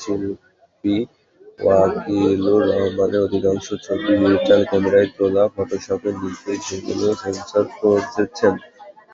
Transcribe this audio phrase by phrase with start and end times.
[0.00, 0.96] শিল্পী
[1.58, 8.54] ওয়াকিলুর রহমানের অধিকাংশ ছবি ডিজিটাল ক্যামেরায় তোলা, ফটোশপে নিজেই সেগুলো সেন্সর করেছেন।